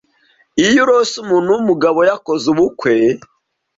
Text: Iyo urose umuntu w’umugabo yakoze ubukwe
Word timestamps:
Iyo 0.65 0.71
urose 0.85 1.13
umuntu 1.23 1.47
w’umugabo 1.53 1.99
yakoze 2.09 2.45
ubukwe 2.53 2.93